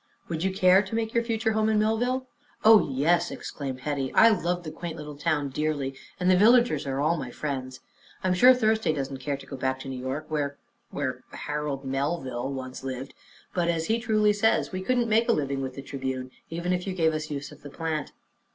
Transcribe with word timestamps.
"Would 0.29 0.43
you 0.43 0.51
care 0.51 0.81
to 0.81 0.95
make 0.95 1.13
your 1.13 1.23
future 1.23 1.51
home 1.51 1.69
in 1.69 1.77
Millville?" 1.77 2.25
"Oh, 2.65 2.89
yes!" 2.89 3.29
exclaimed 3.29 3.81
Hetty. 3.81 4.11
"I 4.15 4.29
love 4.29 4.63
the 4.63 4.71
quaint 4.71 4.97
little 4.97 5.15
town 5.15 5.49
dearly, 5.49 5.93
and 6.19 6.27
the 6.27 6.35
villagers 6.35 6.87
are 6.87 6.99
all 6.99 7.17
my 7.17 7.29
friends. 7.29 7.81
I'm 8.23 8.33
sure 8.33 8.51
Thursday 8.55 8.93
doesn't 8.93 9.19
care 9.19 9.37
to 9.37 9.45
go 9.45 9.55
back 9.55 9.79
to 9.81 9.87
New 9.89 9.99
York, 9.99 10.25
where 10.27 10.57
where 10.89 11.21
Harold 11.33 11.85
Melville 11.85 12.51
once 12.51 12.83
lived. 12.83 13.13
But, 13.53 13.67
as 13.69 13.85
he 13.85 13.99
truly 13.99 14.33
says, 14.33 14.71
we 14.71 14.81
couldn't 14.81 15.07
make 15.07 15.29
a 15.29 15.33
living 15.33 15.61
with 15.61 15.75
the 15.75 15.83
Tribune, 15.83 16.31
even 16.49 16.73
if 16.73 16.87
you 16.87 16.93
gave 16.95 17.13
us 17.13 17.27
the 17.27 17.35
use 17.35 17.51
of 17.51 17.61
the 17.61 17.69
plant." 17.69 18.11